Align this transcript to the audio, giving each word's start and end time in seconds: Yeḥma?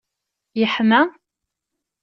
Yeḥma? 0.59 1.01